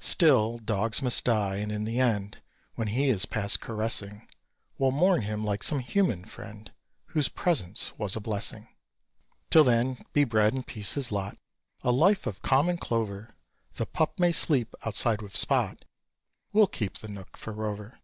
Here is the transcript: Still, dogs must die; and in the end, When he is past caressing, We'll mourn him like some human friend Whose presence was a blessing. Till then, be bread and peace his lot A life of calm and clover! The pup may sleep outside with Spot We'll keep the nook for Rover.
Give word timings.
Still, 0.00 0.58
dogs 0.58 1.00
must 1.00 1.22
die; 1.24 1.58
and 1.58 1.70
in 1.70 1.84
the 1.84 2.00
end, 2.00 2.42
When 2.74 2.88
he 2.88 3.08
is 3.08 3.24
past 3.24 3.60
caressing, 3.60 4.26
We'll 4.78 4.90
mourn 4.90 5.22
him 5.22 5.44
like 5.44 5.62
some 5.62 5.78
human 5.78 6.24
friend 6.24 6.72
Whose 7.06 7.28
presence 7.28 7.96
was 7.96 8.16
a 8.16 8.20
blessing. 8.20 8.66
Till 9.48 9.62
then, 9.62 9.98
be 10.12 10.24
bread 10.24 10.54
and 10.54 10.66
peace 10.66 10.94
his 10.94 11.12
lot 11.12 11.38
A 11.84 11.92
life 11.92 12.26
of 12.26 12.42
calm 12.42 12.68
and 12.68 12.80
clover! 12.80 13.36
The 13.76 13.86
pup 13.86 14.18
may 14.18 14.32
sleep 14.32 14.74
outside 14.84 15.22
with 15.22 15.36
Spot 15.36 15.84
We'll 16.52 16.66
keep 16.66 16.98
the 16.98 17.06
nook 17.06 17.36
for 17.36 17.52
Rover. 17.52 18.00